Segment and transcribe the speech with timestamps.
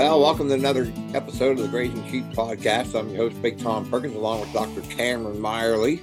[0.00, 2.98] Well, welcome to another episode of the Grazing Sheep Podcast.
[2.98, 4.80] I'm your host, Big Tom Perkins, along with Dr.
[4.80, 6.00] Cameron Meyerly.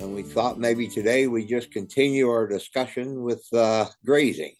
[0.00, 4.52] And we thought maybe today we just continue our discussion with uh, grazing,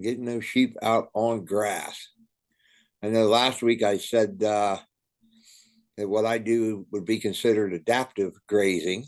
[0.00, 2.10] getting those sheep out on grass.
[3.02, 4.78] I know last week I said uh,
[5.96, 9.06] that what I do would be considered adaptive grazing.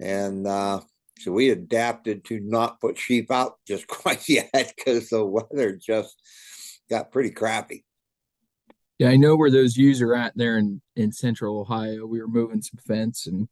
[0.00, 0.80] And uh,
[1.20, 6.20] so we adapted to not put sheep out just quite yet because the weather just
[6.88, 7.84] got pretty crappy.
[8.98, 12.04] Yeah, I know where those ewes are at there in, in central Ohio.
[12.06, 13.48] We were moving some fence and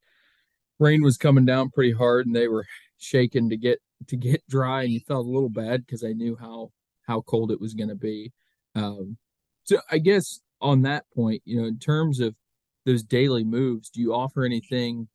[0.79, 2.67] rain was coming down pretty hard and they were
[2.99, 6.37] shaking to get to get dry and you felt a little bad because I knew
[6.37, 6.71] how
[7.07, 8.33] how cold it was going to be.
[8.75, 9.17] Um,
[9.65, 12.34] so I guess on that point, you know, in terms of
[12.84, 15.09] those daily moves, do you offer anything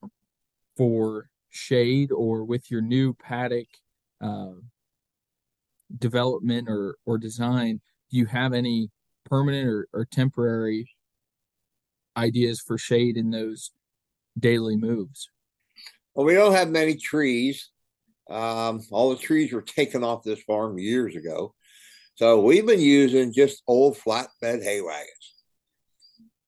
[0.77, 3.67] for shade or with your new paddock
[4.21, 4.53] uh,
[5.97, 7.81] development or or design?
[8.11, 8.89] Do you have any
[9.25, 10.89] permanent or, or temporary
[12.17, 13.71] ideas for shade in those
[14.37, 15.29] daily moves?
[16.13, 17.69] Well, we don't have many trees.
[18.29, 21.53] Um, all the trees were taken off this farm years ago.
[22.15, 25.33] So we've been using just old flatbed hay wagons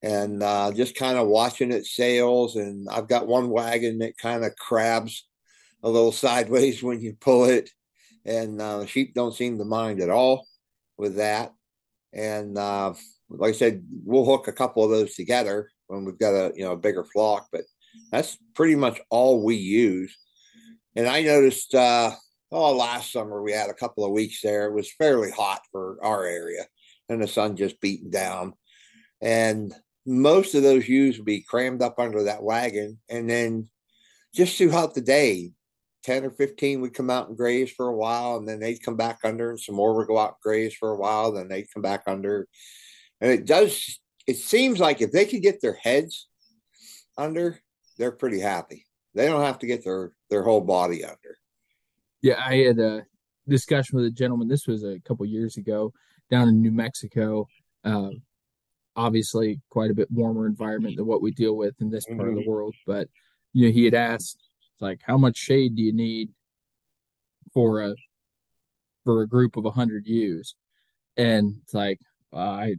[0.02, 2.58] and uh, just kind of watching it sails.
[2.58, 5.26] And I've got one wagon that kind of crabs
[5.82, 7.70] a little sideways when you pull it.
[8.26, 10.46] And uh, the sheep don't seem to mind at all
[10.98, 11.54] with that.
[12.14, 12.94] And uh,
[13.30, 16.64] like I said, we'll hook a couple of those together when we've got a you
[16.64, 17.48] know a bigger flock.
[17.52, 17.62] But
[18.12, 20.16] that's pretty much all we use.
[20.96, 22.12] And I noticed, uh,
[22.52, 24.68] oh, last summer we had a couple of weeks there.
[24.68, 26.66] It was fairly hot for our area,
[27.10, 28.54] and the sun just beating down.
[29.22, 29.74] And
[30.06, 33.70] most of those ewes would be crammed up under that wagon, and then
[34.36, 35.52] just throughout the day,
[36.04, 38.98] 10 or 15 would come out and graze for a while, and then they'd come
[38.98, 41.72] back under, and some more would go out and graze for a while, then they'd
[41.74, 42.48] come back under.
[43.22, 46.28] And it does, it seems like if they could get their heads
[47.18, 47.60] under,
[47.98, 48.86] they're pretty happy.
[49.16, 51.38] They don't have to get their their whole body under.
[52.22, 53.06] Yeah, I had a
[53.48, 54.48] discussion with a gentleman.
[54.48, 55.94] This was a couple years ago
[56.32, 57.48] down in New Mexico.
[57.84, 58.10] Uh,
[58.96, 62.30] obviously, quite a bit warmer environment than what we deal with in this part mm-hmm.
[62.30, 62.50] of the mm-hmm.
[62.50, 62.76] world.
[62.88, 63.08] But
[63.54, 64.42] you know, he had asked
[64.84, 66.30] like, "How much shade do you need
[67.54, 67.96] for a
[69.04, 70.56] for a group of hundred ewes?"
[71.18, 72.00] And it's like,
[72.32, 72.76] uh, I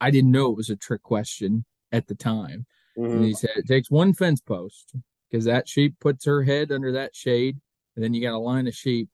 [0.00, 2.66] I didn't know it was a trick question at the time
[2.98, 3.12] Mm-hmm.
[3.12, 4.94] And he said it takes one fence post
[5.30, 7.58] because that sheep puts her head under that shade,
[7.94, 9.08] and then you got a line of sheep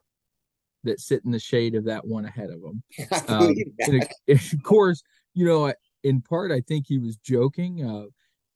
[0.84, 2.82] that sit in the shade of that one ahead of them.
[3.28, 5.02] Um, and of course,
[5.34, 8.06] you know, in part, I think he was joking, uh,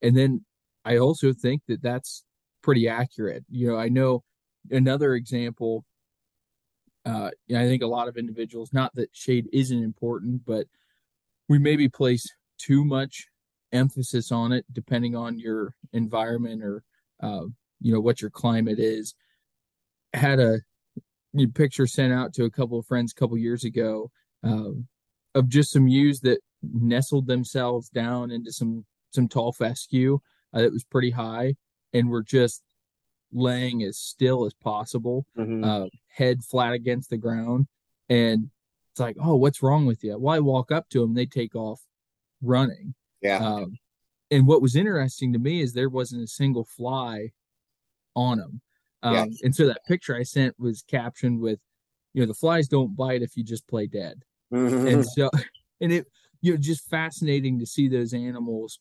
[0.03, 0.45] and then
[0.84, 2.25] I also think that that's
[2.66, 3.44] pretty accurate.
[3.49, 4.25] You know, I know
[4.72, 5.84] another example.
[7.04, 10.66] Uh, I think a lot of individuals, not that shade isn't important, but
[11.49, 12.28] we maybe place
[12.59, 13.28] too much
[13.71, 16.82] emphasis on it depending on your environment or
[17.22, 17.44] uh,
[17.81, 19.15] you know what your climate is
[20.12, 20.59] had a
[21.54, 24.10] picture sent out to a couple of friends a couple years ago
[24.43, 24.71] uh,
[25.34, 30.19] of just some ewes that nestled themselves down into some some tall fescue
[30.54, 31.54] uh, that was pretty high
[31.97, 32.62] and were just
[33.33, 35.65] laying as still as possible mm-hmm.
[35.65, 37.67] uh, head flat against the ground
[38.09, 38.51] and
[38.93, 41.55] it's like oh what's wrong with you well i walk up to them they take
[41.55, 41.81] off
[42.41, 42.95] running
[43.27, 43.39] yeah.
[43.39, 43.79] Um,
[44.31, 47.31] and what was interesting to me is there wasn't a single fly
[48.15, 48.61] on them.
[49.03, 49.25] Um, yeah.
[49.43, 51.61] And so that picture I sent was captioned with,
[52.13, 54.23] you know, the flies don't bite if you just play dead.
[54.53, 54.87] Mm-hmm.
[54.87, 55.31] And so,
[55.81, 56.07] and it,
[56.41, 58.81] you know, just fascinating to see those animals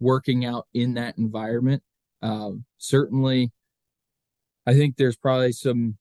[0.00, 1.82] working out in that environment.
[2.22, 3.52] Um, certainly,
[4.66, 5.98] I think there's probably some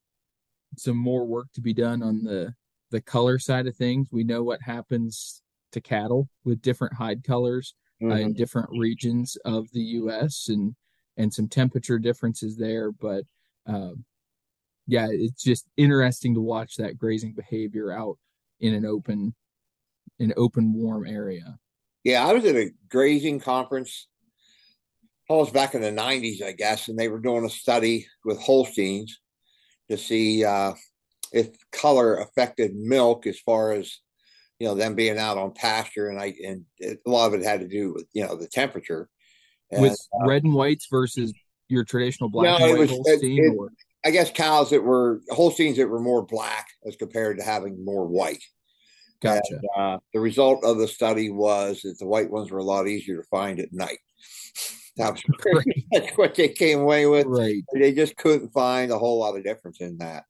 [0.78, 2.54] some more work to be done on the
[2.92, 4.10] the color side of things.
[4.12, 8.12] We know what happens to cattle with different hide colors mm-hmm.
[8.12, 10.48] uh, in different regions of the U.S.
[10.50, 10.76] and
[11.18, 12.92] and some temperature differences there.
[12.92, 13.24] But
[13.68, 13.92] uh,
[14.88, 18.18] yeah, it's just interesting to watch that grazing behavior out
[18.60, 19.36] in an open,
[20.20, 21.58] an open warm area.
[22.04, 24.08] Yeah, I was at a grazing conference.
[25.30, 28.40] I was back in the '90s, I guess, and they were doing a study with
[28.40, 29.20] Holsteins
[29.90, 30.74] to see uh,
[31.32, 34.00] if color affected milk as far as
[34.60, 37.46] you know them being out on pasture and i and it, a lot of it
[37.46, 39.10] had to do with you know the temperature
[39.70, 41.34] and, with uh, red and whites versus
[41.68, 43.72] your traditional black no, and white was, Holstein it, it,
[44.06, 48.06] I guess cows that were Holsteins that were more black as compared to having more
[48.06, 48.44] white.
[49.20, 49.42] Gotcha.
[49.50, 52.88] And, uh, the result of the study was that the white ones were a lot
[52.88, 53.98] easier to find at night.
[54.98, 55.22] That's
[56.16, 57.26] what they came away with.
[57.28, 57.64] Right.
[57.74, 60.24] They just couldn't find a whole lot of difference in that.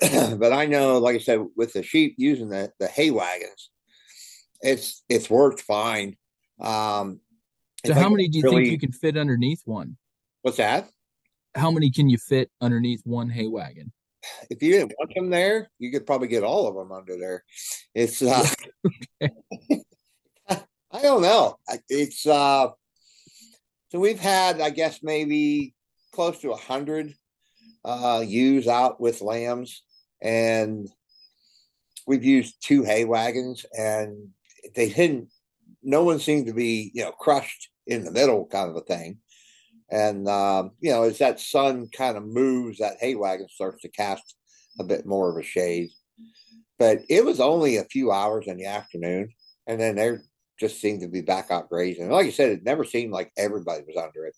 [0.38, 3.70] but I know, like I said, with the sheep using the, the hay wagons,
[4.60, 6.16] it's it's worked fine.
[6.60, 7.20] Um,
[7.84, 9.96] so how many do you really, think you can fit underneath one?
[10.42, 10.88] What's that?
[11.54, 13.92] How many can you fit underneath one hay wagon?
[14.48, 17.42] If you didn't want them there, you could probably get all of them under there.
[17.94, 18.46] It's uh,
[20.92, 21.56] I don't know.
[21.88, 22.68] It's uh,
[23.92, 25.74] so we've had, I guess, maybe
[26.14, 27.12] close to a hundred
[27.84, 29.82] uh, ewes out with lambs,
[30.22, 30.88] and
[32.06, 34.28] we've used two hay wagons, and
[34.74, 35.28] they didn't.
[35.82, 39.18] No one seemed to be, you know, crushed in the middle, kind of a thing.
[39.90, 43.90] And um, you know, as that sun kind of moves, that hay wagon starts to
[43.90, 44.36] cast
[44.80, 45.90] a bit more of a shade.
[46.78, 49.34] But it was only a few hours in the afternoon,
[49.66, 50.16] and then they
[50.62, 52.04] just seemed to be back out grazing.
[52.04, 54.34] And like I said, it never seemed like everybody was under it.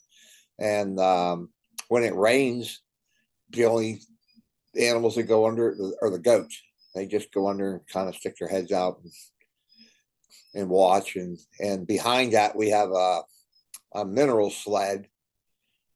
[0.58, 1.50] And um,
[1.88, 2.80] when it rains,
[3.50, 4.00] the only
[4.74, 6.60] animals that go under it are the goats.
[6.94, 9.12] They just go under and kind of stick their heads out and,
[10.54, 11.16] and watch.
[11.16, 13.22] And and behind that we have a,
[13.94, 15.06] a mineral sled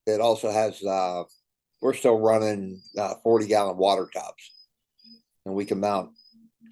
[0.07, 0.83] that also has.
[0.83, 1.25] Uh,
[1.81, 4.53] we're still running uh, forty gallon water tubs,
[5.47, 6.11] and we can mount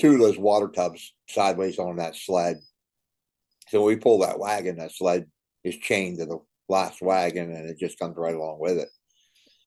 [0.00, 2.56] two of those water tubs sideways on that sled.
[3.68, 5.26] So we pull that wagon, that sled
[5.64, 8.88] is chained to the last wagon, and it just comes right along with it.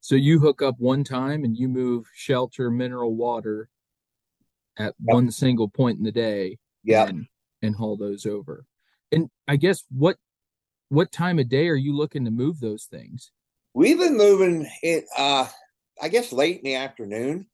[0.02, 3.70] So you hook up one time and you move shelter, mineral water
[4.78, 5.16] at yep.
[5.16, 6.58] one single point in the day.
[6.84, 7.08] Yeah.
[7.08, 7.26] And,
[7.62, 8.66] and haul those over.
[9.12, 10.18] And I guess what
[10.88, 13.32] what time of day are you looking to move those things?
[13.74, 15.48] We've been moving it uh
[16.02, 17.48] I guess late in the afternoon.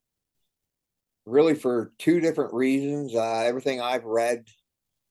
[1.25, 3.15] Really for two different reasons.
[3.15, 4.45] Uh everything I've read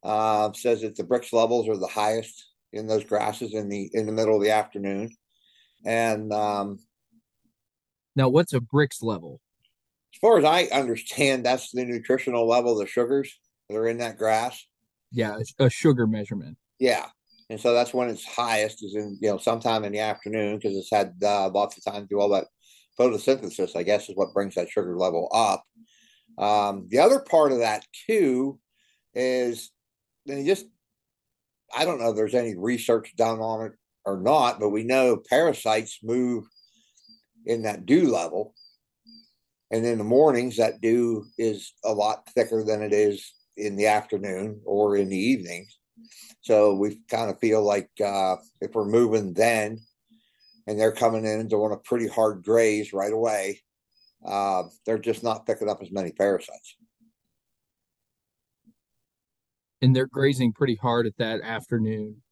[0.04, 4.06] uh says that the Brix levels are the highest in those grasses in the in
[4.06, 5.10] the middle of the afternoon.
[5.84, 6.78] And um
[8.16, 9.40] now, what's a Brix level?
[10.14, 13.32] As far as I understand, that's the nutritional level of the sugars
[13.68, 14.64] that are in that grass.
[15.10, 16.56] Yeah, a sugar measurement.
[16.78, 17.06] Yeah,
[17.50, 20.76] and so that's when it's highest is in you know sometime in the afternoon because
[20.76, 22.46] it's had uh, lots of time to do all that
[22.98, 23.76] photosynthesis.
[23.76, 25.64] I guess is what brings that sugar level up.
[26.38, 28.58] Um, the other part of that too
[29.14, 29.70] is
[30.26, 30.66] then just
[31.74, 33.72] I don't know if there's any research done on it
[34.04, 36.44] or not, but we know parasites move
[37.46, 38.54] in that dew level.
[39.70, 43.86] And in the mornings, that dew is a lot thicker than it is in the
[43.86, 45.78] afternoon or in the evenings.
[46.42, 49.78] So we kind of feel like uh, if we're moving then
[50.66, 53.62] and they're coming in and doing a pretty hard graze right away,
[54.24, 56.76] uh, they're just not picking up as many parasites.
[59.84, 62.22] And they're grazing pretty hard at that afternoon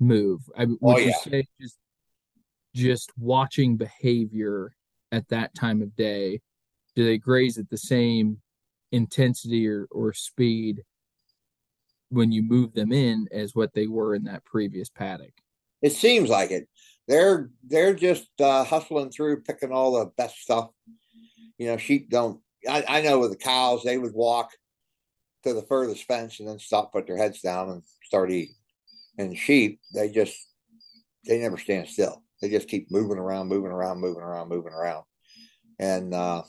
[0.00, 0.40] move.
[0.56, 1.06] I would oh, yeah.
[1.06, 1.78] you say just
[2.74, 4.74] just watching behavior
[5.12, 6.40] at that time of day
[6.96, 8.38] do they graze at the same
[8.92, 10.82] intensity or, or speed
[12.10, 15.32] when you move them in as what they were in that previous paddock
[15.82, 16.68] it seems like it
[17.06, 20.70] they're they're just uh, hustling through picking all the best stuff
[21.58, 24.50] you know sheep don't I, I know with the cows they would walk
[25.44, 28.54] to the furthest fence and then stop put their heads down and start eating
[29.18, 30.36] and sheep they just
[31.26, 35.04] they never stand still they just keep moving around, moving around, moving around, moving around.
[35.78, 36.42] And uh,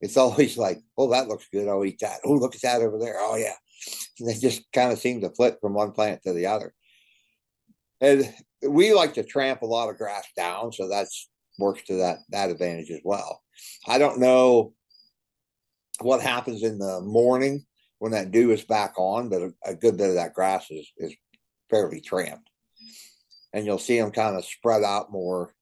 [0.00, 1.68] it's always like, oh, that looks good.
[1.68, 2.20] I'll eat that.
[2.24, 3.16] Oh, look at that over there.
[3.18, 3.54] Oh, yeah.
[4.18, 6.72] And they just kind of seem to flip from one plant to the other.
[8.00, 11.28] And we like to tramp a lot of grass down, so that's
[11.58, 13.42] works to that that advantage as well.
[13.86, 14.72] I don't know
[16.00, 17.66] what happens in the morning
[18.00, 20.90] when that dew is back on, but a, a good bit of that grass is
[20.98, 21.14] is
[21.70, 22.50] fairly tramped
[23.52, 25.54] and you'll see them kind of spread out more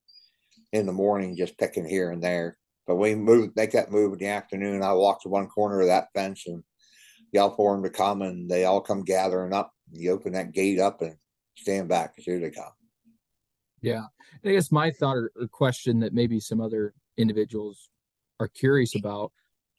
[0.73, 2.59] in the morning, just picking here and there.
[2.87, 4.83] But we move, make that move in the afternoon.
[4.83, 6.63] I walk to one corner of that fence and
[7.33, 9.73] yell for them to come, and they all come gathering up.
[9.93, 11.17] You open that gate up and
[11.57, 12.73] stand back because here they come.
[13.81, 14.05] Yeah,
[14.45, 17.89] I guess my thought or question that maybe some other individuals
[18.41, 19.33] are curious about.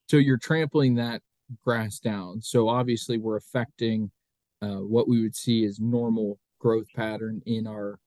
[0.07, 1.21] So you're trampling that
[1.63, 2.41] grass down.
[2.41, 4.11] So obviously we're affecting
[4.61, 7.99] uh, what we would see as normal growth pattern in our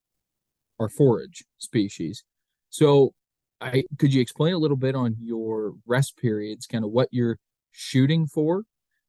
[0.78, 2.24] our forage species.
[2.70, 3.14] So
[3.60, 7.38] I could you explain a little bit on your rest periods, kind of what you're
[7.70, 8.64] shooting for,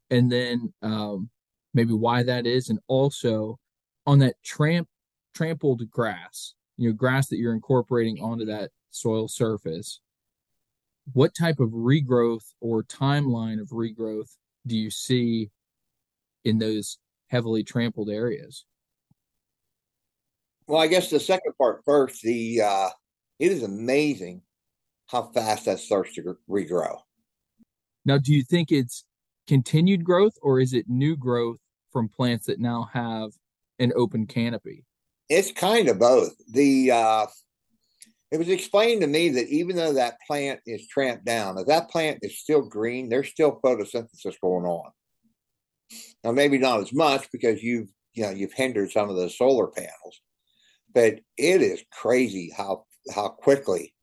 [0.09, 1.29] and then um,
[1.73, 3.57] maybe why that is, and also
[4.05, 4.87] on that tramp
[5.33, 9.99] trampled grass, you know, grass that you're incorporating onto that soil surface.
[11.11, 14.29] What type of regrowth or timeline of regrowth
[14.65, 15.51] do you see
[16.45, 18.65] in those heavily trampled areas?
[20.67, 22.21] Well, I guess the second part first.
[22.21, 22.89] The uh,
[23.39, 24.41] it is amazing
[25.07, 26.99] how fast that starts to regrow.
[28.05, 29.03] Now, do you think it's
[29.47, 31.59] continued growth or is it new growth
[31.91, 33.31] from plants that now have
[33.79, 34.85] an open canopy?
[35.29, 36.33] It's kind of both.
[36.51, 37.25] The uh,
[38.33, 41.91] it was explained to me that even though that plant is tramped down, if that
[41.91, 44.89] plant is still green, there's still photosynthesis going on.
[46.23, 49.67] Now, maybe not as much because you've you know you've hindered some of the solar
[49.67, 50.21] panels,
[50.95, 53.93] but it is crazy how how quickly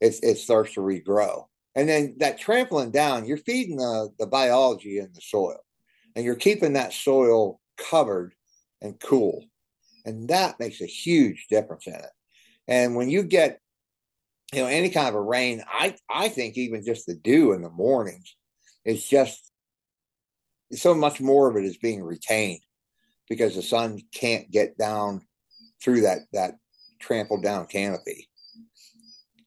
[0.00, 1.46] it, it starts to regrow.
[1.74, 5.58] And then that trampling down, you're feeding the, the biology in the soil
[6.14, 8.34] and you're keeping that soil covered
[8.80, 9.44] and cool.
[10.04, 12.10] And that makes a huge difference in it.
[12.68, 13.60] And when you get,
[14.52, 17.62] you know, any kind of a rain, I, I think even just the dew in
[17.62, 18.34] the mornings
[18.88, 19.52] it's just
[20.72, 22.60] so much more of it is being retained
[23.28, 25.20] because the sun can't get down
[25.82, 26.54] through that that
[26.98, 28.30] trampled down canopy.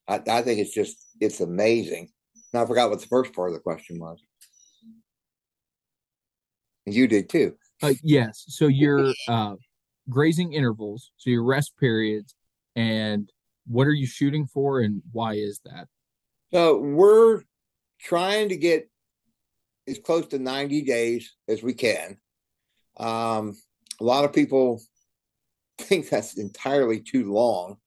[0.07, 2.09] I, I think it's just it's amazing.
[2.53, 4.21] Now I forgot what the first part of the question was.
[6.85, 7.55] You did too.
[7.81, 8.45] Uh, yes.
[8.47, 9.55] So your uh,
[10.07, 12.35] grazing intervals, so your rest periods,
[12.75, 13.31] and
[13.67, 15.87] what are you shooting for, and why is that?
[16.53, 17.41] So we're
[17.99, 18.89] trying to get
[19.87, 22.17] as close to 90 days as we can.
[22.97, 23.55] Um,
[23.99, 24.81] a lot of people
[25.77, 27.77] think that's entirely too long.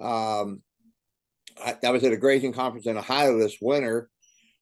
[0.00, 0.62] Um,
[1.62, 4.08] I, I was at a grazing conference in Ohio this winter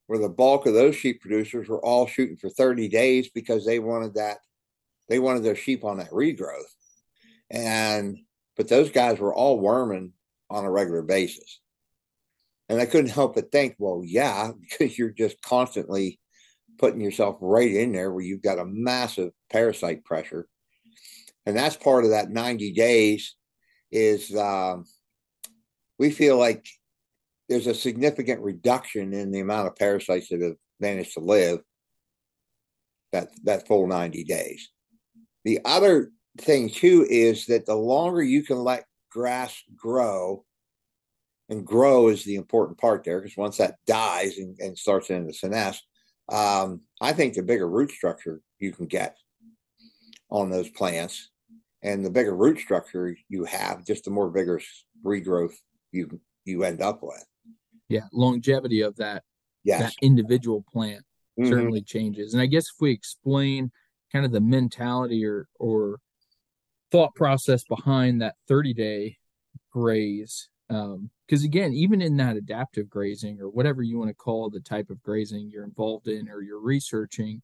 [0.06, 3.78] where the bulk of those sheep producers were all shooting for 30 days because they
[3.78, 4.38] wanted that
[5.08, 6.62] they wanted their sheep on that regrowth
[7.50, 8.18] and
[8.56, 10.12] but those guys were all worming
[10.50, 11.60] on a regular basis.
[12.68, 16.18] And i couldn't help but think well yeah because you're just constantly
[16.78, 20.46] putting yourself right in there where you've got a massive parasite pressure.
[21.46, 23.34] And that's part of that 90 days
[23.90, 24.84] is um,
[25.98, 26.66] we feel like
[27.48, 31.60] there's a significant reduction in the amount of parasites that have managed to live
[33.12, 34.70] that that full 90 days.
[35.44, 40.44] The other thing too is that the longer you can let grass grow
[41.48, 45.32] and grow is the important part there because once that dies and, and starts into
[45.32, 45.78] senesce
[46.30, 49.16] um, i think the bigger root structure you can get
[50.30, 51.30] on those plants
[51.86, 55.54] and the bigger root structure you have, just the more vigorous regrowth
[55.92, 57.24] you you end up with.
[57.88, 59.22] Yeah, longevity of that
[59.64, 59.80] yes.
[59.80, 61.04] that individual plant
[61.38, 61.48] mm-hmm.
[61.48, 62.34] certainly changes.
[62.34, 63.70] And I guess if we explain
[64.12, 66.00] kind of the mentality or or
[66.96, 69.16] thought process behind that 30 day
[69.72, 74.48] graze um because again even in that adaptive grazing or whatever you want to call
[74.48, 77.42] the type of grazing you're involved in or you're researching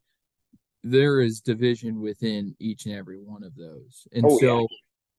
[0.83, 4.07] there is division within each and every one of those.
[4.13, 4.67] And oh, so, yeah.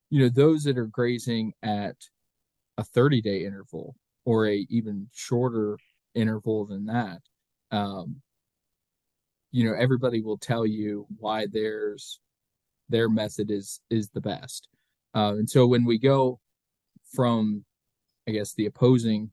[0.10, 1.96] you know, those that are grazing at
[2.78, 5.78] a 30 day interval or a even shorter
[6.16, 7.20] interval than that,
[7.72, 8.22] um,
[9.52, 12.20] you know, everybody will tell you why theirs
[12.90, 14.68] their method is is the best.
[15.16, 16.40] Uh, and so when we go
[17.12, 17.64] from,
[18.28, 19.32] I guess, the opposing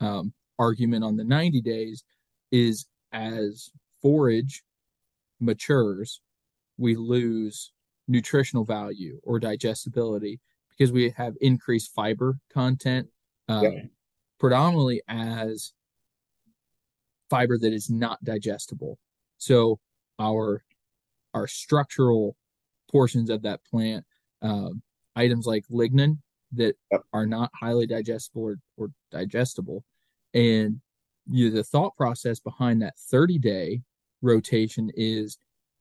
[0.00, 2.04] um, argument on the 90 days
[2.52, 3.70] is as
[4.00, 4.62] forage
[5.40, 6.20] matures,
[6.78, 7.72] we lose
[8.06, 13.08] nutritional value or digestibility because we have increased fiber content,
[13.48, 13.82] um, yeah.
[14.38, 15.72] predominantly as
[17.28, 18.98] fiber that is not digestible.
[19.38, 19.78] So
[20.18, 20.64] our
[21.32, 22.36] our structural
[22.90, 24.04] portions of that plant,
[24.42, 24.82] um,
[25.16, 26.18] items like lignin
[26.52, 27.02] that yep.
[27.12, 29.84] are not highly digestible or, or digestible,
[30.34, 30.80] and
[31.30, 33.82] you know, the thought process behind that 30 day
[34.22, 35.38] rotation is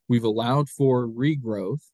[0.08, 1.90] we've allowed for regrowth.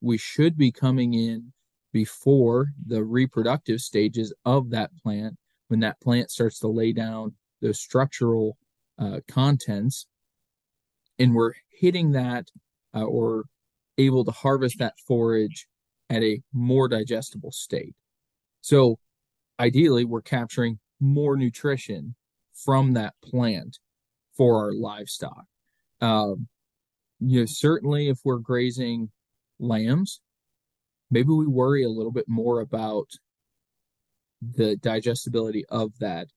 [0.00, 1.52] We should be coming in
[1.92, 5.36] before the reproductive stages of that plant
[5.68, 8.56] when that plant starts to lay down those structural
[8.98, 10.06] uh, contents.
[11.18, 12.48] And we're hitting that
[12.94, 13.44] uh, or
[13.98, 15.66] able to harvest that forage
[16.10, 17.94] at a more digestible state.
[18.60, 18.98] So
[19.58, 22.14] ideally, we're capturing more nutrition
[22.54, 23.78] from that plant
[24.36, 25.44] for our livestock.
[26.00, 26.48] Um,
[27.20, 29.10] you know, certainly if we're grazing
[29.58, 30.20] lambs,
[31.10, 33.08] maybe we worry a little bit more about
[34.40, 36.28] the digestibility of that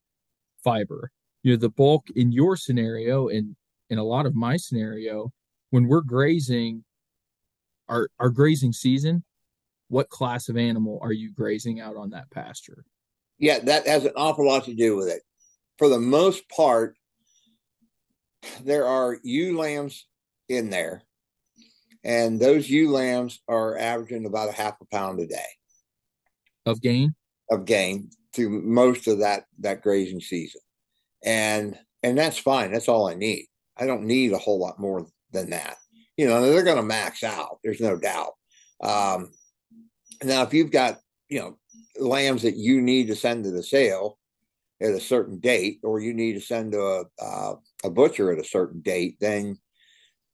[0.64, 1.12] fiber.
[1.44, 3.56] You know, the bulk in your scenario and
[3.90, 5.32] in a lot of my scenario,
[5.70, 6.84] when we're grazing
[7.90, 9.24] our our grazing season,
[9.88, 12.86] what class of animal are you grazing out on that pasture?
[13.38, 15.22] Yeah, that has an awful lot to do with it.
[15.78, 16.96] For the most part,
[18.64, 20.08] there are ewe lambs
[20.48, 21.04] in there,
[22.04, 25.46] and those ewe lambs are averaging about a half a pound a day
[26.66, 27.14] of gain
[27.50, 30.62] of gain through most of that that grazing season,
[31.24, 32.72] and and that's fine.
[32.72, 33.48] That's all I need.
[33.78, 35.76] I don't need a whole lot more than that.
[36.18, 37.60] You know, they're going to max out.
[37.64, 38.34] There's no doubt.
[38.82, 39.32] Um,
[40.24, 41.58] now, if you've got, you know,
[42.00, 44.18] lambs that you need to send to the sale
[44.82, 48.40] at a certain date, or you need to send to a, uh, a butcher at
[48.40, 49.58] a certain date, then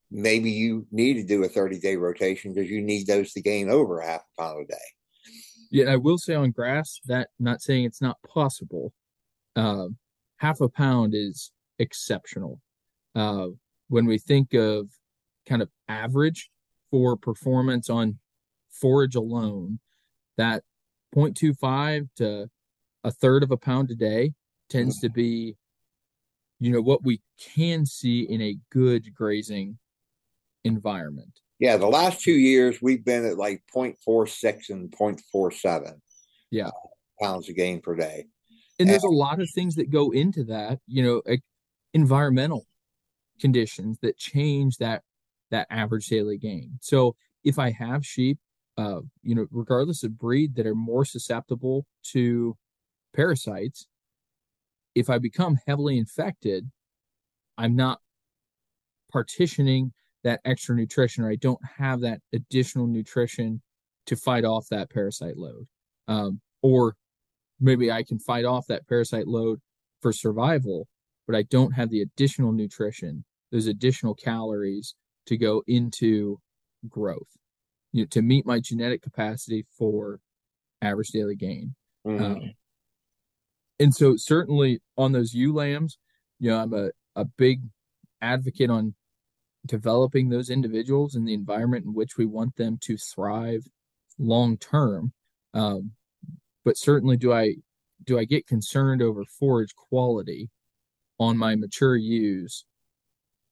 [0.10, 3.70] maybe you need to do a 30 day rotation because you need those to gain
[3.70, 4.78] over half a pound a day.
[5.72, 8.94] Yeah, I will say on grass that not saying it's not possible.
[9.56, 9.88] Uh,
[10.38, 12.60] half a pound is exceptional.
[13.16, 13.48] Uh,
[13.88, 14.90] when we think of
[15.52, 16.50] kind of average
[16.92, 18.18] for performance on
[18.70, 19.80] forage alone,
[20.38, 20.64] that
[21.14, 22.50] 0.25 to
[23.04, 24.34] a third of a pound a day
[24.70, 25.58] tends to be,
[26.62, 29.78] you know, what we can see in a good grazing
[30.64, 31.42] environment.
[31.60, 36.00] Yeah, the last two years we've been at like 0.46 and 0.47.
[36.50, 36.68] Yeah.
[36.68, 36.72] Uh,
[37.22, 38.26] pounds a gain per day.
[38.80, 41.22] And there's a lot of things that go into that, you know,
[41.94, 42.66] environmental
[43.40, 45.04] conditions that change that
[45.52, 46.78] that average daily gain.
[46.82, 48.40] So if I have sheep,
[48.78, 52.58] uh, you know, regardless of breed, that are more susceptible to
[53.14, 53.86] parasites,
[54.96, 56.70] if I become heavily infected,
[57.58, 58.00] I'm not
[59.12, 59.94] partitioning
[60.24, 63.62] that extra nutrition, or I don't have that additional nutrition
[64.06, 65.68] to fight off that parasite load.
[66.08, 66.96] Um, or
[67.60, 69.60] maybe I can fight off that parasite load
[70.02, 70.88] for survival,
[71.28, 74.96] but I don't have the additional nutrition, those additional calories
[75.28, 76.40] to go into
[76.88, 77.38] growth,
[77.92, 80.20] you know, to meet my genetic capacity for
[80.82, 81.76] average daily gain.
[82.06, 82.24] Mm-hmm.
[82.24, 82.52] Um,
[83.80, 85.98] and so certainly on those ewe lambs,
[86.40, 87.62] you know, I'm a, a big
[88.22, 88.96] advocate on
[89.66, 93.66] developing those individuals in the environment in which we want them to thrive
[94.18, 95.14] long term.
[95.54, 95.92] Um,
[96.64, 97.56] but certainly do I
[98.04, 100.50] do I get concerned over forage quality
[101.20, 102.66] on my mature ewes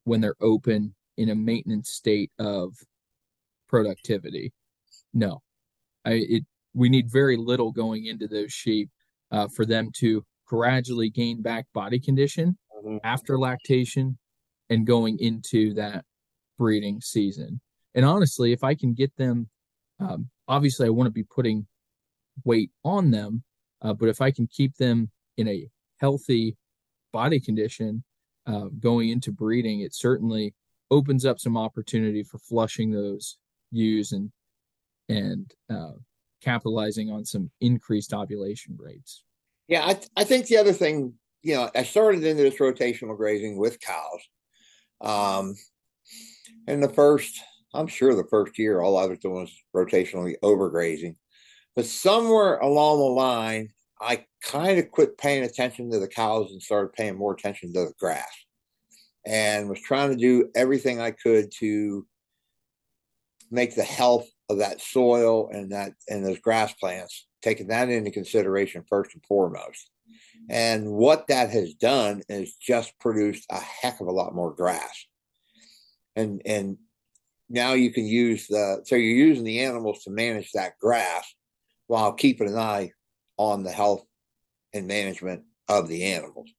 [0.03, 2.73] when they're open in a maintenance state of
[3.67, 4.53] productivity?
[5.13, 5.41] No,
[6.05, 8.89] I it we need very little going into those sheep
[9.31, 12.97] uh, for them to gradually gain back body condition mm-hmm.
[13.03, 14.17] after lactation
[14.69, 16.05] and going into that
[16.57, 17.59] breeding season.
[17.95, 19.49] And honestly, if I can get them,
[19.99, 21.67] um, obviously, I want to be putting
[22.45, 23.43] weight on them,
[23.81, 26.55] uh, but if I can keep them in a healthy
[27.11, 28.03] body condition
[28.45, 30.53] uh, going into breeding, it certainly
[30.91, 33.37] opens up some opportunity for flushing those
[33.71, 34.31] ewes and
[35.09, 35.93] and uh,
[36.41, 39.23] capitalizing on some increased ovulation rates.
[39.67, 43.17] Yeah, I, th- I think the other thing, you know, I started into this rotational
[43.17, 44.19] grazing with cows.
[45.01, 45.55] Um,
[46.67, 47.39] in the first,
[47.73, 51.15] I'm sure the first year, all I was doing was rotationally overgrazing.
[51.75, 56.61] But somewhere along the line, I kind of quit paying attention to the cows and
[56.61, 58.29] started paying more attention to the grass
[59.25, 62.05] and was trying to do everything I could to
[63.51, 68.11] make the health of that soil and that and those grass plants, taking that into
[68.11, 69.89] consideration first and foremost.
[70.49, 75.05] And what that has done is just produced a heck of a lot more grass.
[76.15, 76.77] And and
[77.49, 81.33] now you can use the so you're using the animals to manage that grass
[81.87, 82.91] while keeping an eye
[83.37, 84.05] on the health
[84.73, 86.49] and management of the animals.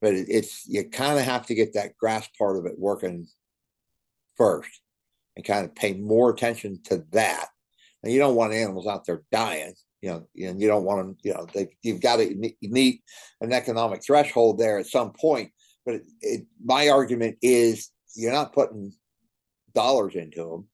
[0.00, 3.26] But it, it's you kind of have to get that grass part of it working
[4.36, 4.80] first
[5.36, 7.48] and kind of pay more attention to that.
[8.02, 11.16] And you don't want animals out there dying, you know, and you don't want them,
[11.24, 13.02] you know, they, you've got to meet
[13.40, 15.50] an economic threshold there at some point.
[15.84, 18.92] But it, it, my argument is you're not putting
[19.74, 20.68] dollars into them,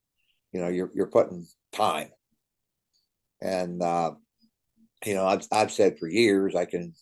[0.53, 2.11] you know, you're, you're putting time.
[3.41, 4.13] And, uh,
[5.05, 6.95] you know, I've, I've said for years, I can,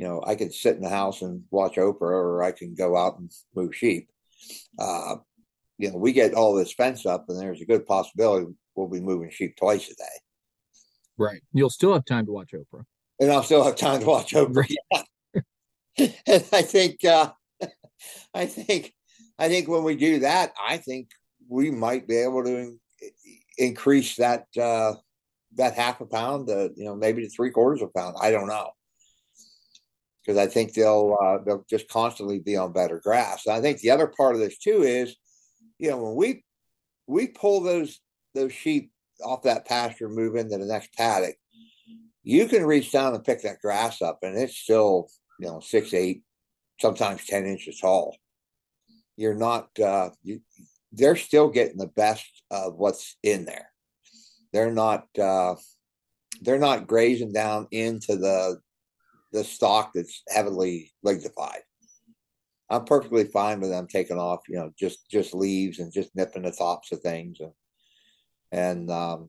[0.00, 2.96] you know, I can sit in the house and watch Oprah or I can go
[2.96, 4.08] out and move sheep.
[4.78, 5.16] Uh,
[5.76, 9.00] you know, we get all this fence up and there's a good possibility we'll be
[9.00, 10.18] moving sheep twice a day.
[11.18, 11.42] Right.
[11.52, 12.84] You'll still have time to watch Oprah.
[13.20, 14.74] And I'll still have time to watch Oprah.
[14.94, 15.44] Right.
[16.26, 17.32] and I think, uh,
[18.32, 18.94] I think,
[19.38, 21.10] I think when we do that, I think
[21.46, 22.80] we might be able to in-
[23.58, 24.94] increase that, uh,
[25.56, 28.16] that half a pound to, you know, maybe to three quarters of a pound.
[28.18, 28.70] I don't know.
[30.30, 33.46] Because I think they'll uh, they'll just constantly be on better grass.
[33.46, 35.16] And I think the other part of this too is,
[35.78, 36.44] you know, when we
[37.06, 38.00] we pull those
[38.34, 38.92] those sheep
[39.24, 41.36] off that pasture, move into the next paddock,
[42.22, 45.08] you can reach down and pick that grass up, and it's still
[45.40, 46.22] you know six, eight,
[46.80, 48.16] sometimes ten inches tall.
[49.16, 50.40] You're not uh, you,
[50.92, 53.70] they're still getting the best of what's in there
[54.52, 55.54] they're not uh,
[56.42, 58.60] they're not grazing down into the
[59.32, 61.60] the stock that's heavily lignified.
[62.68, 66.42] I'm perfectly fine with them taking off, you know, just just leaves and just nipping
[66.42, 67.52] the tops of things, and
[68.52, 69.28] and um,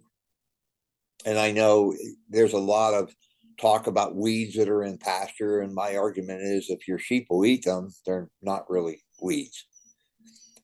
[1.25, 1.95] and I know
[2.29, 3.13] there's a lot of
[3.59, 7.45] talk about weeds that are in pasture, and my argument is if your sheep will
[7.45, 9.65] eat them, they're not really weeds.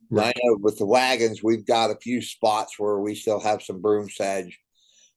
[0.10, 0.28] Right.
[0.36, 3.82] I know with the wagons, we've got a few spots where we still have some
[3.82, 4.58] broom sedge.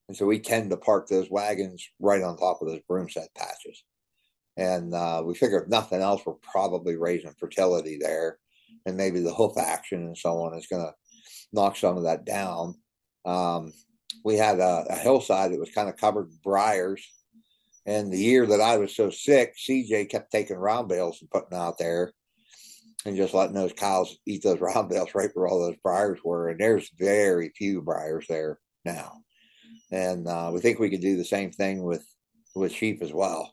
[0.08, 3.28] And so we tend to park those wagons right on top of those broom sedge
[3.36, 3.84] patches.
[4.56, 8.38] And uh, we figure if nothing else, we're probably raising fertility there.
[8.86, 10.92] And maybe the hoof action and so on is going to
[11.52, 12.74] knock some of that down.
[13.24, 13.72] Um,
[14.24, 17.06] we had a, a, hillside that was kind of covered with briars.
[17.86, 21.56] And the year that I was so sick, CJ kept taking round bales and putting
[21.56, 22.12] out there
[23.06, 26.48] and just letting those cows eat those round bales right where all those briars were.
[26.48, 29.20] And there's very few briars there now.
[29.90, 32.06] And uh, we think we could do the same thing with
[32.54, 33.52] with sheep as well.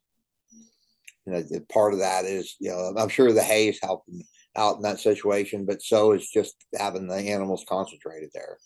[1.28, 4.24] You know, part of that is, you know, I'm sure the hay is helping
[4.56, 8.58] out in that situation, but so is just having the animals concentrated there.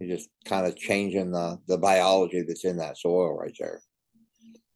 [0.00, 3.80] You're just kind of changing the the biology that's in that soil right there.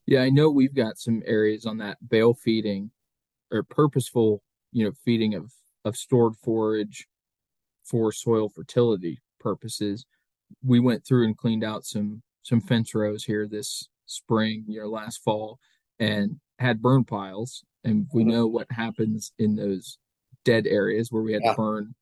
[0.07, 2.91] Yeah, I know we've got some areas on that bale feeding
[3.51, 5.53] or purposeful you know feeding of
[5.85, 7.07] of stored forage
[7.85, 10.07] for soil fertility purposes
[10.65, 14.89] we went through and cleaned out some some fence rows here this spring you know
[14.89, 15.59] last fall
[16.01, 19.99] and had burn piles and we know what happens in those
[20.45, 21.51] dead areas where we had yeah.
[21.51, 21.95] to burn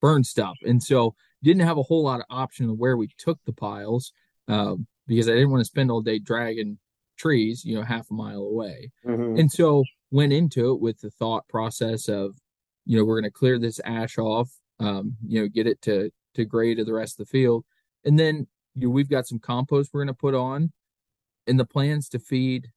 [0.00, 3.38] burn stuff and so didn't have a whole lot of option of where we took
[3.44, 4.12] the piles
[4.48, 4.74] uh,
[5.06, 6.78] because i didn't want to spend all day dragging
[7.16, 9.38] trees you know half a mile away mm-hmm.
[9.38, 12.36] and so went into it with the thought process of,
[12.86, 16.10] you know, we're going to clear this ash off, um, you know, get it to
[16.34, 17.64] to grade to the rest of the field,
[18.04, 20.72] and then you know, we've got some compost we're going to put on,
[21.46, 22.68] and the plans to feed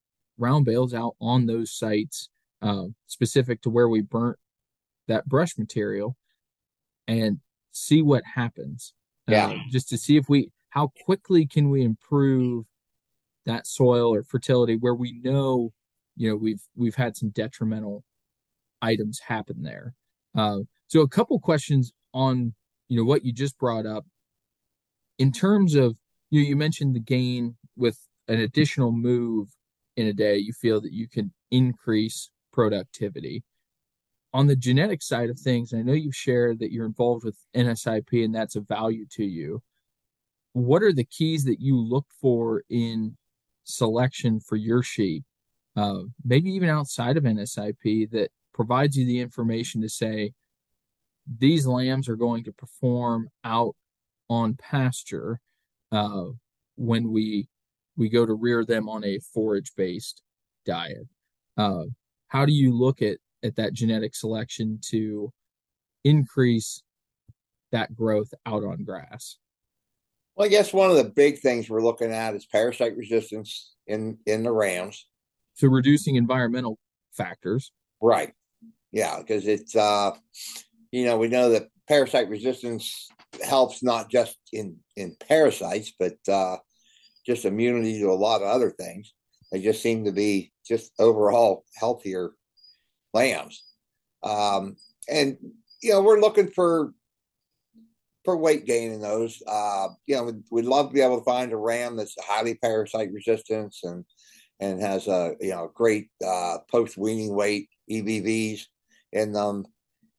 [0.41, 2.30] round bales out on those sites,
[2.62, 4.38] uh, specific to where we burnt
[5.08, 6.17] that brush material,
[7.08, 7.39] and
[7.71, 8.93] see what happens.
[9.30, 12.65] Uh, yeah, uh, just to see if we how quickly can we improve
[13.45, 15.71] that soil or fertility where we know
[16.15, 18.04] you know we've we've had some detrimental
[18.82, 19.93] items happen there.
[20.36, 22.54] Uh, so a couple questions on
[22.89, 24.06] you know what you just brought up
[25.17, 25.95] in terms of
[26.30, 29.49] you know, you mentioned the gain with an additional move
[30.01, 33.43] in a day you feel that you can increase productivity.
[34.33, 38.23] On the genetic side of things i know you've shared that you're involved with nsip
[38.23, 39.61] and that's a value to you.
[40.53, 43.17] What are the keys that you look for in
[43.63, 45.23] selection for your sheep
[45.75, 50.33] uh, maybe even outside of NSIP, that provides you the information to say
[51.37, 53.75] these lambs are going to perform out
[54.29, 55.39] on pasture
[55.91, 56.25] uh,
[56.75, 57.47] when we
[58.01, 60.23] we go to rear them on a forage based
[60.65, 61.07] diet.
[61.55, 61.83] Uh,
[62.29, 65.31] how do you look at at that genetic selection to
[66.03, 66.81] increase
[67.71, 69.37] that growth out on grass?
[70.35, 74.17] Well, I guess one of the big things we're looking at is parasite resistance in
[74.25, 75.05] in the rams
[75.59, 76.79] to reducing environmental
[77.13, 77.71] factors.
[78.01, 78.33] Right.
[78.91, 80.15] Yeah, because it's uh,
[80.91, 83.09] you know we know that parasite resistance
[83.43, 86.57] helps not just in in parasites, but uh,
[87.25, 89.13] just immunity to a lot of other things.
[89.51, 92.31] They just seem to be just overall healthier
[93.13, 93.63] lambs.
[94.23, 94.77] Um,
[95.10, 95.38] and
[95.81, 96.93] you know we're looking for
[98.23, 99.41] for weight gain in those.
[99.47, 102.55] Uh, you know, we'd, we'd, love to be able to find a ram that's highly
[102.55, 104.05] parasite resistant and
[104.60, 108.65] and has a you know great uh, post weaning weight EBVs
[109.12, 109.65] in them,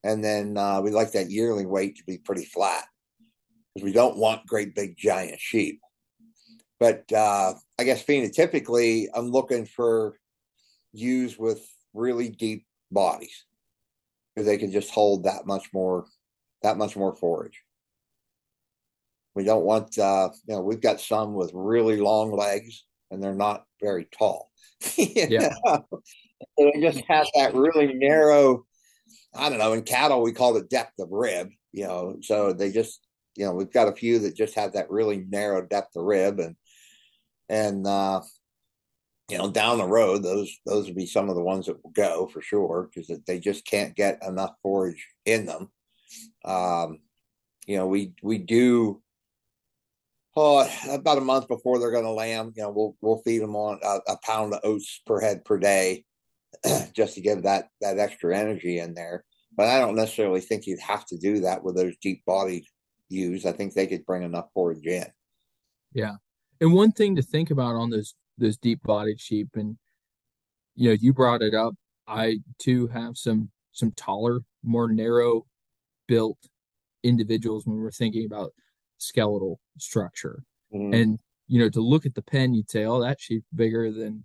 [0.04, 2.84] and then uh, we like that yearling weight to be pretty flat
[3.74, 5.80] because we don't want great big giant sheep.
[6.82, 10.18] But uh, I guess phenotypically, I'm looking for
[10.92, 11.64] ewes with
[11.94, 13.44] really deep bodies
[14.34, 16.06] because they can just hold that much more
[16.62, 17.62] that much more forage.
[19.36, 23.32] We don't want, uh, you know, we've got some with really long legs and they're
[23.32, 24.50] not very tall.
[24.96, 25.54] yeah.
[26.58, 28.66] They just have that really narrow,
[29.32, 32.72] I don't know, in cattle, we call it depth of rib, you know, so they
[32.72, 36.02] just, you know, we've got a few that just have that really narrow depth of
[36.02, 36.56] rib and,
[37.52, 38.22] and, uh,
[39.30, 41.92] you know, down the road, those those would be some of the ones that will
[41.92, 45.70] go for sure because they just can't get enough forage in them.
[46.44, 46.98] Um,
[47.66, 49.02] you know, we we do
[50.34, 53.54] oh, about a month before they're going to lamb, you know, we'll we'll feed them
[53.54, 56.04] on a, a pound of oats per head per day,
[56.94, 59.24] just to give that that extra energy in there.
[59.54, 62.64] But I don't necessarily think you'd have to do that with those deep bodied
[63.08, 63.44] ewes.
[63.44, 65.06] I think they could bring enough forage in.
[65.92, 66.16] Yeah,
[66.62, 69.76] and one thing to think about on those those deep bodied sheep, and
[70.76, 71.74] you know, you brought it up.
[72.06, 75.44] I too have some some taller, more narrow
[76.06, 76.38] built
[77.02, 78.52] individuals when we're thinking about
[78.98, 80.44] skeletal structure.
[80.72, 80.94] Mm-hmm.
[80.94, 84.24] And you know, to look at the pen, you'd say, "Oh, that sheep's bigger than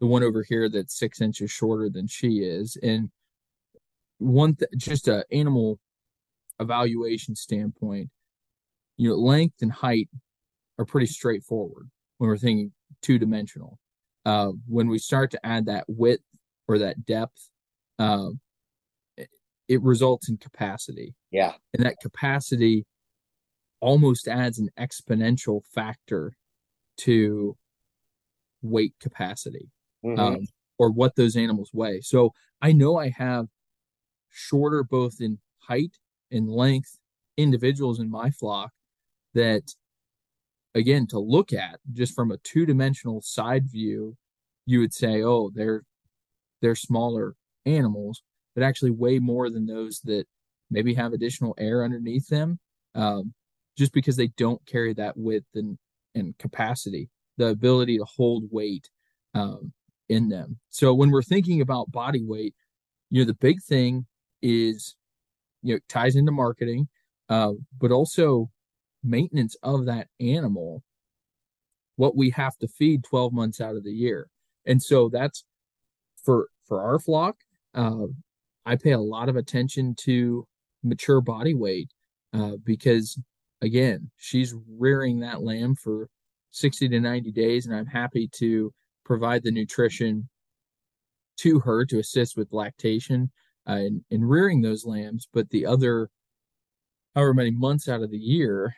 [0.00, 3.10] the one over here that's six inches shorter than she is." And
[4.18, 5.78] one, th- just a animal
[6.58, 8.10] evaluation standpoint,
[8.96, 10.08] you know, length and height
[10.78, 13.78] are pretty straightforward when we're thinking two dimensional.
[14.24, 16.24] Uh, when we start to add that width
[16.66, 17.48] or that depth,
[17.98, 18.30] uh,
[19.16, 19.28] it,
[19.68, 21.14] it results in capacity.
[21.30, 21.52] Yeah.
[21.74, 22.86] And that capacity
[23.80, 26.36] almost adds an exponential factor
[26.98, 27.56] to
[28.62, 29.70] weight capacity
[30.04, 30.18] mm-hmm.
[30.18, 30.46] um,
[30.78, 32.00] or what those animals weigh.
[32.00, 33.46] So I know I have
[34.30, 35.98] shorter, both in height
[36.30, 36.98] and length,
[37.36, 38.72] individuals in my flock
[39.34, 39.62] that
[40.76, 44.16] again to look at just from a two-dimensional side view
[44.66, 45.82] you would say oh they're
[46.60, 47.34] they're smaller
[47.64, 48.22] animals
[48.54, 50.26] but actually weigh more than those that
[50.70, 52.58] maybe have additional air underneath them
[52.94, 53.32] um,
[53.76, 55.78] just because they don't carry that width and,
[56.14, 57.08] and capacity
[57.38, 58.88] the ability to hold weight
[59.34, 59.72] um,
[60.08, 60.58] in them.
[60.70, 62.54] So when we're thinking about body weight
[63.10, 64.06] you know the big thing
[64.42, 64.96] is
[65.62, 66.88] you know ties into marketing
[67.28, 68.50] uh, but also
[69.06, 70.82] maintenance of that animal
[71.96, 74.28] what we have to feed 12 months out of the year.
[74.66, 75.44] And so that's
[76.24, 77.36] for for our flock
[77.74, 78.06] uh,
[78.64, 80.44] i pay a lot of attention to
[80.82, 81.88] mature body weight
[82.34, 83.18] uh, because
[83.62, 86.08] again she's rearing that lamb for
[86.50, 88.72] 60 to 90 days and i'm happy to
[89.04, 90.28] provide the nutrition
[91.36, 93.30] to her to assist with lactation
[93.66, 95.28] uh, in rearing those lambs.
[95.32, 96.08] But the other
[97.14, 98.74] however many months out of the year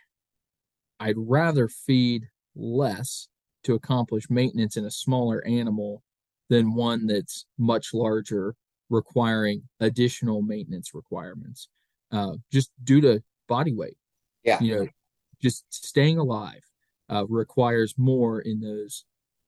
[1.01, 3.29] I'd rather feed less
[3.65, 6.03] to accomplish maintenance in a smaller animal
[6.49, 8.55] than one that's much larger,
[8.91, 11.69] requiring additional maintenance requirements,
[12.11, 13.97] uh, just due to body weight.
[14.45, 14.59] Yeah.
[14.61, 14.87] You know,
[15.41, 16.63] just staying alive
[17.11, 19.05] uh, requires more in those,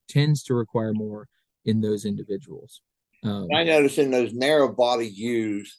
[0.09, 1.29] tends to require more
[1.65, 2.83] in those individuals.
[3.23, 5.77] Um, I notice in those narrow body ewes,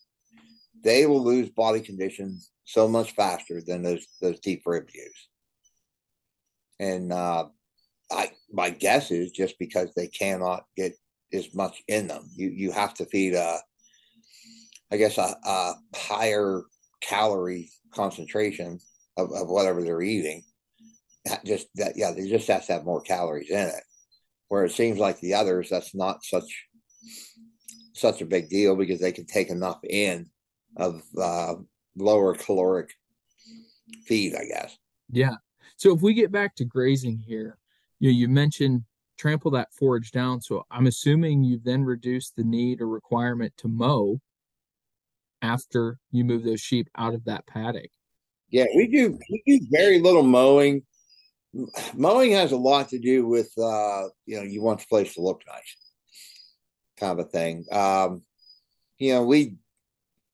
[0.84, 5.28] they will lose body conditions so much faster than those those deep rib ewes
[6.82, 7.46] and uh,
[8.12, 10.94] I my guess is just because they cannot get
[11.32, 12.28] as much in them.
[12.36, 13.60] You you have to feed a,
[14.92, 16.64] I guess a, a higher
[17.02, 18.80] calorie concentration
[19.16, 20.44] of, of whatever they're eating.
[21.26, 23.84] That just that yeah, they just have to have more calories in it.
[24.48, 26.66] Where it seems like the others, that's not such
[27.94, 30.26] such a big deal because they can take enough in
[30.78, 31.54] of uh,
[31.96, 32.90] lower caloric
[34.08, 34.76] feed, I guess.
[35.12, 35.36] Yeah,
[35.82, 37.58] so if we get back to grazing here,
[38.00, 38.84] you know, you mentioned
[39.18, 40.40] trample that forage down.
[40.40, 44.22] So I'm assuming you've then reduced the need or requirement to mow
[45.42, 47.90] after you move those sheep out of that paddock.
[48.52, 50.84] Yeah, we do we do very little mowing.
[51.96, 55.22] Mowing has a lot to do with uh, you know, you want the place to
[55.22, 55.78] look nice.
[57.00, 57.66] Kind of a thing.
[57.72, 58.22] Um,
[59.00, 59.56] you know, we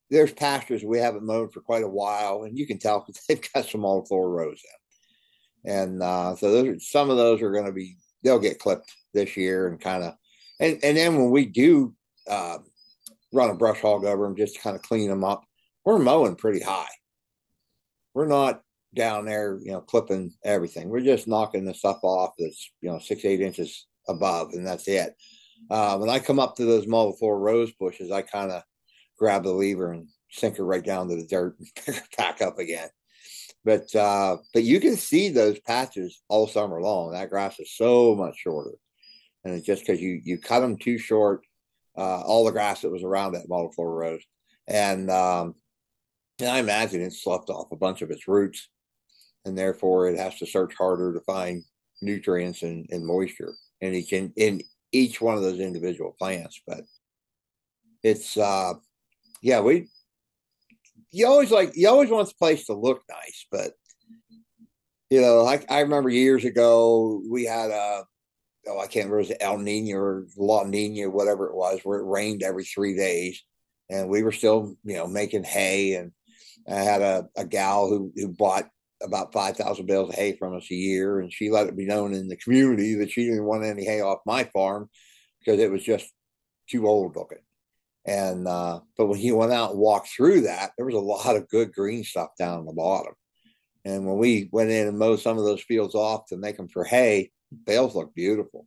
[0.10, 3.54] there's pastures we haven't mowed for quite a while, and you can tell because they've
[3.54, 4.87] got some all floor rows in
[5.68, 8.92] and uh, so those are, some of those are going to be they'll get clipped
[9.14, 10.14] this year and kind of
[10.60, 11.94] and and then when we do
[12.28, 12.58] uh,
[13.34, 15.44] run a brush hog over them just to kind of clean them up,
[15.86, 16.88] we're mowing pretty high.
[18.14, 18.62] We're not
[18.96, 20.90] down there, you know, clipping everything.
[20.90, 24.88] We're just knocking the stuff off that's you know six eight inches above, and that's
[24.88, 25.16] it.
[25.70, 28.64] Uh, when I come up to those multiflora rose bushes, I kind of
[29.20, 32.42] grab the lever and sink her right down to the dirt and pick her back
[32.42, 32.88] up again.
[33.68, 37.12] But uh, but you can see those patches all summer long.
[37.12, 38.72] That grass is so much shorter,
[39.44, 41.42] and it's just because you you cut them too short.
[41.98, 44.24] Uh, all the grass that was around that floor rose,
[44.70, 45.54] and um,
[46.40, 48.70] and I imagine it sloughed off a bunch of its roots,
[49.44, 51.62] and therefore it has to search harder to find
[52.02, 54.62] nutrients and, and moisture in each in, in
[54.94, 56.62] each one of those individual plants.
[56.66, 56.86] But
[58.02, 58.76] it's uh,
[59.42, 59.90] yeah, we
[61.18, 63.72] you always like you always want the place to look nice, but
[65.10, 68.04] you know, like I remember years ago we had a
[68.68, 72.00] oh I can't remember it was El Nino or La Nina, whatever it was, where
[72.00, 73.44] it rained every three days,
[73.90, 76.12] and we were still you know making hay, and
[76.70, 78.70] I had a, a gal who who bought
[79.02, 81.88] about five thousand bales of hay from us a year, and she let it be
[81.88, 84.88] known in the community that she didn't want any hay off my farm
[85.40, 86.12] because it was just
[86.70, 87.40] too old looking.
[88.08, 91.36] And uh, but when he went out and walked through that, there was a lot
[91.36, 93.14] of good green stuff down the bottom.
[93.84, 96.70] And when we went in and mowed some of those fields off to make them
[96.70, 97.32] for hay,
[97.66, 98.66] bales looked beautiful.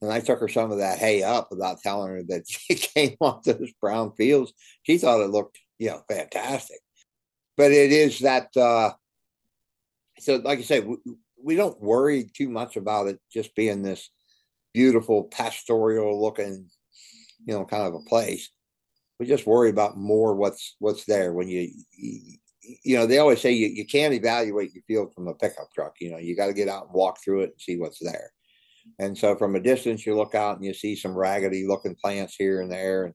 [0.00, 3.16] And I took her some of that hay up without telling her that she came
[3.20, 4.52] off those brown fields.
[4.82, 6.78] She thought it looked, you know, fantastic.
[7.56, 8.92] But it is that, uh,
[10.20, 10.96] so like I said, we,
[11.42, 14.10] we don't worry too much about it just being this
[14.72, 16.68] beautiful pastoral looking,
[17.44, 18.50] you know, kind of a place.
[19.18, 21.70] We just worry about more what's what's there when you,
[22.84, 25.94] you know, they always say you, you can't evaluate your field from a pickup truck.
[26.00, 28.30] You know, you got to get out and walk through it and see what's there.
[28.98, 32.36] And so from a distance, you look out and you see some raggedy looking plants
[32.36, 33.04] here and there.
[33.04, 33.14] And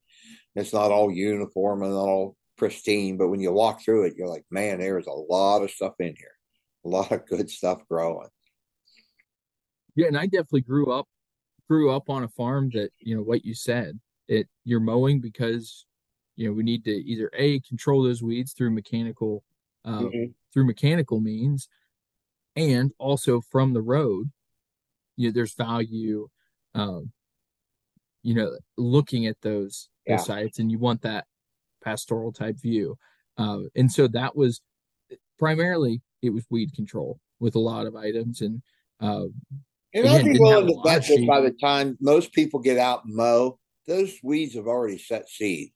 [0.55, 3.17] it's not all uniform and not all pristine.
[3.17, 6.15] But when you walk through it, you're like, man, there's a lot of stuff in
[6.17, 6.35] here,
[6.85, 8.29] a lot of good stuff growing.
[9.95, 10.07] Yeah.
[10.07, 11.07] And I definitely grew up,
[11.69, 15.85] grew up on a farm that, you know, what you said, it, you're mowing because
[16.35, 19.43] you know we need to either a control those weeds through mechanical
[19.85, 20.31] uh, mm-hmm.
[20.51, 21.67] through mechanical means
[22.55, 24.31] and also from the road
[25.15, 26.27] you know, there's value
[26.75, 27.11] um,
[28.23, 30.17] you know looking at those, yeah.
[30.17, 31.25] those sites and you want that
[31.83, 32.97] pastoral type view
[33.37, 34.61] uh, and so that was
[35.37, 38.61] primarily it was weed control with a lot of items and
[39.01, 39.25] uh,
[39.93, 43.15] and I'll be willing to bet that by the time most people get out and
[43.15, 45.71] mow, those weeds have already set seed.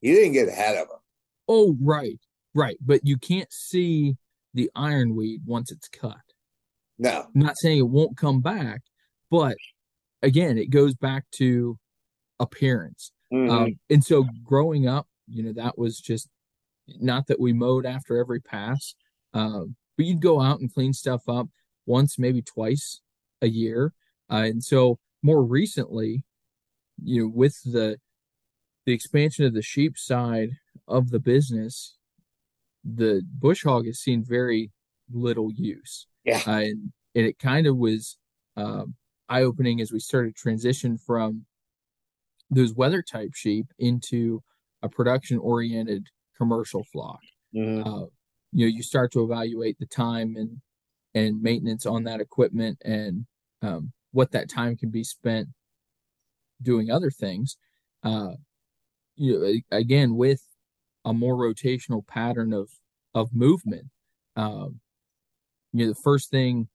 [0.00, 0.98] You didn't get ahead of them.
[1.48, 2.18] Oh, right,
[2.54, 2.76] right.
[2.80, 4.16] But you can't see
[4.54, 6.16] the ironweed once it's cut.
[6.98, 7.26] No.
[7.34, 8.80] I'm not saying it won't come back,
[9.30, 9.56] but
[10.22, 11.78] again, it goes back to
[12.40, 13.12] appearance.
[13.32, 13.50] Mm-hmm.
[13.50, 16.28] Um, and so growing up, you know, that was just
[16.86, 18.94] not that we mowed after every pass,
[19.34, 21.48] um, but you'd go out and clean stuff up
[21.84, 23.00] once, maybe twice
[23.42, 23.92] a year.
[24.30, 26.24] Uh, and so more recently,
[27.02, 27.98] you know, with the
[28.86, 30.50] the expansion of the sheep side
[30.88, 31.96] of the business,
[32.84, 34.70] the bush hog has seen very
[35.12, 36.06] little use.
[36.24, 36.40] Yeah.
[36.46, 38.16] Uh, and, and it kind of was
[38.56, 38.94] um,
[39.28, 41.44] eye opening as we started transition from
[42.48, 44.42] those wether type sheep into
[44.82, 47.20] a production oriented commercial flock.
[47.54, 47.88] Mm-hmm.
[47.88, 48.06] Uh,
[48.52, 50.60] you know, you start to evaluate the time and
[51.14, 53.24] and maintenance on that equipment and
[53.62, 55.48] um, what that time can be spent
[56.60, 57.56] doing other things.
[58.02, 58.32] Uh,
[59.16, 60.42] you know, again with
[61.04, 62.70] a more rotational pattern of
[63.14, 63.86] of movement.
[64.36, 64.80] Um,
[65.72, 66.68] you know, the first thing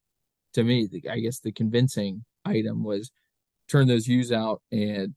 [0.54, 3.12] to me, the, I guess the convincing item was
[3.68, 5.16] turn those ewes out and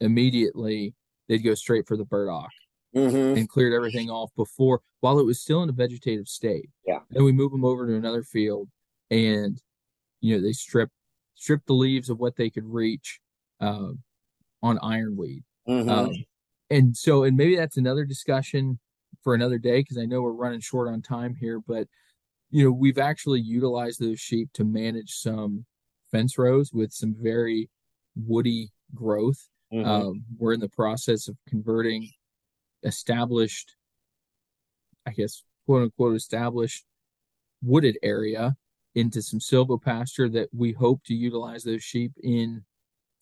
[0.00, 0.94] immediately
[1.28, 2.50] they'd go straight for the burdock
[2.94, 3.38] mm-hmm.
[3.38, 6.70] and cleared everything off before while it was still in a vegetative state.
[6.86, 7.00] Yeah.
[7.10, 8.68] Then we move them over to another field
[9.10, 9.60] and
[10.20, 10.90] you know they strip
[11.34, 13.20] strip the leaves of what they could reach
[13.60, 13.92] uh,
[14.62, 15.44] on ironweed.
[15.68, 15.88] Mm-hmm.
[15.88, 16.12] Um,
[16.72, 18.78] and so and maybe that's another discussion
[19.22, 21.86] for another day because I know we're running short on time here, but
[22.50, 25.66] you know we've actually utilized those sheep to manage some
[26.10, 27.70] fence rows with some very
[28.16, 29.48] woody growth.
[29.72, 29.88] Mm-hmm.
[29.88, 32.10] Um, we're in the process of converting
[32.84, 33.76] established,
[35.06, 36.84] I guess, quote unquote, established
[37.62, 38.54] wooded area
[38.94, 42.62] into some silvopasture that we hope to utilize those sheep in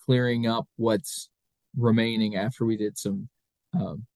[0.05, 1.29] clearing up what's
[1.77, 3.29] remaining after we did some
[3.75, 4.07] um,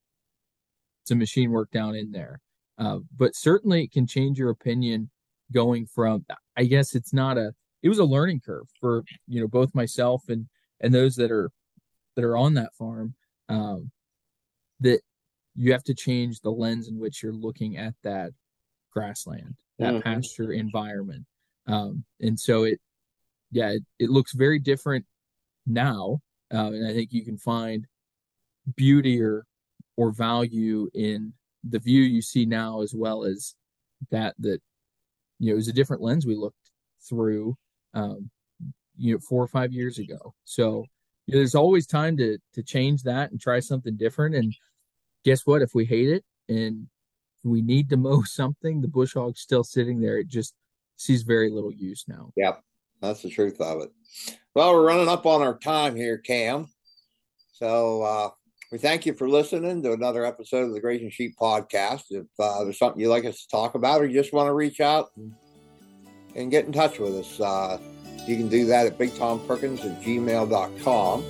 [1.05, 2.41] some machine work down in there.
[2.79, 5.11] Uh, but certainly it can change your opinion
[5.53, 6.25] going from
[6.57, 10.25] I guess it's not a it was a learning curve for you know both myself
[10.29, 10.47] and
[10.81, 11.51] and those that are
[12.17, 13.15] that are on that farm
[13.49, 13.91] um,
[14.81, 15.01] that
[15.55, 18.31] you have to change the lens in which you're looking at that
[18.93, 20.03] grassland that mm-hmm.
[20.03, 21.25] pasture environment
[21.69, 22.81] um, and so it
[23.53, 25.05] yeah it, it looks very different
[25.67, 26.19] now
[26.53, 27.87] uh, and i think you can find
[28.77, 29.45] beauty or
[29.97, 31.33] or value in
[31.69, 33.55] the view you see now as well as
[34.11, 34.61] that that
[35.39, 36.71] you know it was a different lens we looked
[37.09, 37.57] through
[37.95, 38.31] um,
[38.97, 40.35] you know four or five years ago.
[40.45, 40.85] So
[41.27, 44.35] you know, there's always time to to change that and try something different.
[44.35, 44.55] And
[45.25, 45.63] guess what?
[45.63, 46.87] If we hate it and
[47.43, 50.19] we need to mow something the bush hog's still sitting there.
[50.19, 50.55] It just
[50.97, 52.33] sees very little use now.
[52.37, 52.63] Yep.
[53.01, 53.91] That's the truth of it.
[54.55, 56.69] Well we're running up on our time here cam.
[57.53, 58.31] So uh,
[58.73, 62.05] we thank you for listening to another episode of the Grazing Sheep podcast.
[62.11, 64.53] If uh, there's something you'd like us to talk about or you just want to
[64.53, 65.35] reach out and,
[66.35, 67.79] and get in touch with us, uh,
[68.27, 71.25] you can do that at bigtomperkins at gmail.com.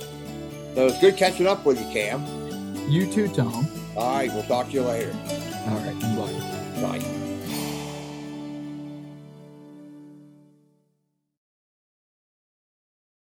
[0.75, 2.25] So it's good catching up with you, Cam.
[2.89, 3.67] You too, Tom.
[3.95, 5.15] All right, we'll talk to you later.
[5.67, 6.99] All right, bye.
[6.99, 7.24] Bye.